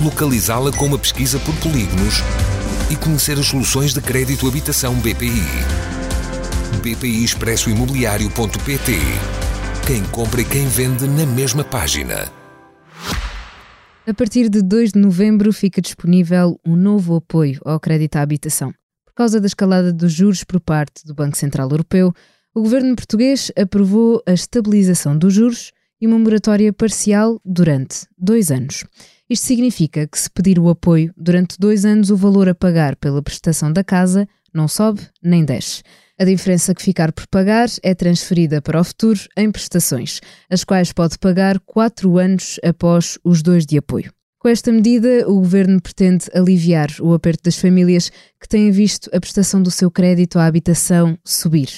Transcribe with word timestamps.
localizá-la 0.00 0.72
com 0.72 0.86
uma 0.86 0.98
pesquisa 0.98 1.38
por 1.40 1.54
polígonos 1.56 2.22
e 2.90 2.96
conhecer 2.96 3.38
as 3.38 3.46
soluções 3.46 3.92
de 3.92 4.00
crédito 4.00 4.48
habitação 4.48 4.94
BPI. 4.94 5.44
BPI 6.82 7.22
Expresso 7.22 7.68
Imobiliário.pt 7.68 8.92
Quem 9.86 10.02
compra 10.04 10.40
e 10.40 10.44
quem 10.44 10.66
vende 10.66 11.06
na 11.06 11.26
mesma 11.26 11.62
página. 11.62 12.32
A 14.06 14.14
partir 14.14 14.48
de 14.48 14.62
2 14.62 14.92
de 14.92 14.98
novembro 14.98 15.52
fica 15.52 15.82
disponível 15.82 16.58
um 16.66 16.74
novo 16.74 17.16
apoio 17.16 17.60
ao 17.64 17.78
crédito 17.78 18.16
à 18.16 18.22
habitação. 18.22 18.72
Por 19.04 19.14
causa 19.14 19.38
da 19.38 19.46
escalada 19.46 19.92
dos 19.92 20.12
juros 20.12 20.42
por 20.42 20.60
parte 20.60 21.04
do 21.04 21.14
Banco 21.14 21.36
Central 21.36 21.68
Europeu, 21.70 22.12
o 22.54 22.62
governo 22.62 22.96
português 22.96 23.52
aprovou 23.56 24.22
a 24.26 24.32
estabilização 24.32 25.16
dos 25.16 25.34
juros 25.34 25.72
e 26.00 26.06
uma 26.06 26.18
moratória 26.18 26.72
parcial 26.72 27.38
durante 27.44 28.06
dois 28.16 28.50
anos. 28.50 28.84
Isto 29.30 29.46
significa 29.46 30.08
que, 30.08 30.18
se 30.18 30.28
pedir 30.28 30.58
o 30.58 30.68
apoio, 30.68 31.14
durante 31.16 31.56
dois 31.56 31.84
anos 31.84 32.10
o 32.10 32.16
valor 32.16 32.48
a 32.48 32.54
pagar 32.54 32.96
pela 32.96 33.22
prestação 33.22 33.72
da 33.72 33.84
casa 33.84 34.26
não 34.52 34.66
sobe 34.66 35.02
nem 35.22 35.44
desce. 35.44 35.84
A 36.18 36.24
diferença 36.24 36.74
que 36.74 36.82
ficar 36.82 37.12
por 37.12 37.28
pagar 37.28 37.68
é 37.80 37.94
transferida 37.94 38.60
para 38.60 38.80
o 38.80 38.82
futuro 38.82 39.20
em 39.36 39.52
prestações, 39.52 40.20
as 40.50 40.64
quais 40.64 40.92
pode 40.92 41.16
pagar 41.16 41.60
quatro 41.60 42.18
anos 42.18 42.58
após 42.64 43.20
os 43.22 43.40
dois 43.40 43.64
de 43.64 43.78
apoio. 43.78 44.12
Com 44.40 44.48
esta 44.48 44.72
medida, 44.72 45.28
o 45.28 45.34
governo 45.34 45.80
pretende 45.80 46.26
aliviar 46.34 46.88
o 47.00 47.14
aperto 47.14 47.44
das 47.44 47.56
famílias 47.56 48.10
que 48.40 48.48
têm 48.48 48.72
visto 48.72 49.08
a 49.14 49.20
prestação 49.20 49.62
do 49.62 49.70
seu 49.70 49.92
crédito 49.92 50.40
à 50.40 50.46
habitação 50.46 51.16
subir. 51.24 51.68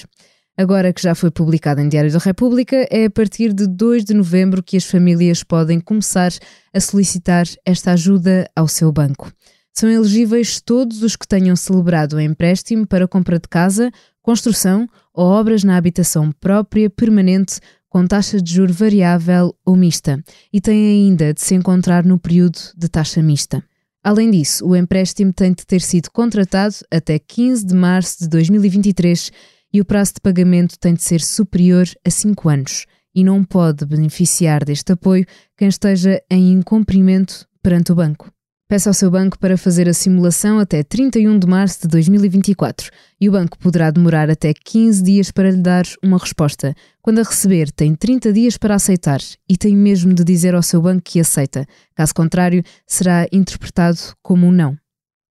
Agora 0.55 0.93
que 0.93 1.01
já 1.01 1.15
foi 1.15 1.31
publicado 1.31 1.81
em 1.81 1.89
Diário 1.89 2.11
da 2.11 2.19
República, 2.19 2.87
é 2.91 3.05
a 3.05 3.09
partir 3.09 3.51
de 3.53 3.65
2 3.65 4.05
de 4.05 4.13
novembro 4.13 4.61
que 4.61 4.77
as 4.77 4.85
famílias 4.85 5.43
podem 5.43 5.79
começar 5.79 6.31
a 6.71 6.79
solicitar 6.79 7.45
esta 7.65 7.91
ajuda 7.93 8.47
ao 8.55 8.67
seu 8.67 8.91
banco. 8.91 9.31
São 9.73 9.89
elegíveis 9.89 10.61
todos 10.61 11.01
os 11.01 11.15
que 11.15 11.27
tenham 11.27 11.55
celebrado 11.55 12.17
o 12.17 12.21
empréstimo 12.21 12.85
para 12.85 13.07
compra 13.07 13.39
de 13.39 13.47
casa, 13.47 13.91
construção 14.21 14.87
ou 15.11 15.25
obras 15.25 15.63
na 15.63 15.75
habitação 15.75 16.31
própria 16.31 16.87
permanente 16.87 17.59
com 17.89 18.05
taxa 18.05 18.39
de 18.39 18.53
juro 18.53 18.71
variável 18.71 19.55
ou 19.65 19.75
mista 19.75 20.23
e 20.51 20.61
têm 20.61 20.85
ainda 20.85 21.33
de 21.33 21.41
se 21.41 21.55
encontrar 21.55 22.05
no 22.05 22.19
período 22.19 22.59
de 22.77 22.87
taxa 22.87 23.23
mista. 23.23 23.63
Além 24.03 24.29
disso, 24.29 24.67
o 24.67 24.75
empréstimo 24.75 25.33
tem 25.33 25.51
de 25.51 25.65
ter 25.65 25.81
sido 25.81 26.11
contratado 26.11 26.75
até 26.91 27.17
15 27.17 27.65
de 27.65 27.73
março 27.73 28.19
de 28.19 28.27
2023 28.29 29.31
e 29.73 29.81
o 29.81 29.85
prazo 29.85 30.13
de 30.13 30.21
pagamento 30.21 30.77
tem 30.79 30.93
de 30.93 31.01
ser 31.01 31.19
superior 31.19 31.87
a 32.05 32.09
5 32.09 32.47
anos 32.47 32.85
e 33.15 33.23
não 33.23 33.43
pode 33.43 33.85
beneficiar 33.85 34.63
deste 34.63 34.93
apoio 34.93 35.25
quem 35.57 35.67
esteja 35.67 36.21
em 36.29 36.51
incumprimento 36.51 37.47
perante 37.61 37.91
o 37.91 37.95
banco. 37.95 38.31
Peça 38.67 38.89
ao 38.89 38.93
seu 38.93 39.11
banco 39.11 39.37
para 39.37 39.57
fazer 39.57 39.87
a 39.87 39.93
simulação 39.93 40.57
até 40.57 40.81
31 40.81 41.37
de 41.37 41.45
março 41.45 41.81
de 41.81 41.89
2024 41.89 42.89
e 43.21 43.29
o 43.29 43.31
banco 43.31 43.57
poderá 43.59 43.91
demorar 43.91 44.31
até 44.31 44.51
15 44.53 45.03
dias 45.03 45.31
para 45.31 45.51
lhe 45.51 45.61
dar 45.61 45.85
uma 46.03 46.17
resposta. 46.17 46.73
Quando 47.01 47.19
a 47.19 47.23
receber, 47.23 47.71
tem 47.71 47.93
30 47.93 48.33
dias 48.33 48.57
para 48.57 48.73
aceitar 48.73 49.19
e 49.47 49.57
tem 49.57 49.75
mesmo 49.75 50.13
de 50.13 50.23
dizer 50.23 50.55
ao 50.55 50.63
seu 50.63 50.81
banco 50.81 51.03
que 51.03 51.19
aceita. 51.19 51.67
Caso 51.93 52.15
contrário, 52.15 52.63
será 52.87 53.27
interpretado 53.31 53.99
como 54.23 54.47
um 54.47 54.51
não. 54.51 54.82